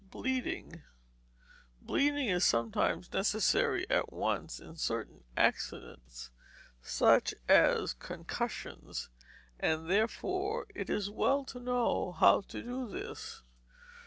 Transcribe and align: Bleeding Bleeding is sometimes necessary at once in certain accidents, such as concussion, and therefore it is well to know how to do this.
Bleeding 0.09 0.81
Bleeding 1.79 2.27
is 2.27 2.43
sometimes 2.43 3.13
necessary 3.13 3.87
at 3.87 4.11
once 4.11 4.59
in 4.59 4.75
certain 4.75 5.23
accidents, 5.37 6.31
such 6.81 7.35
as 7.47 7.93
concussion, 7.93 8.91
and 9.59 9.87
therefore 9.87 10.65
it 10.73 10.89
is 10.89 11.11
well 11.11 11.45
to 11.45 11.59
know 11.59 12.13
how 12.13 12.41
to 12.41 12.63
do 12.63 12.89
this. 12.89 13.43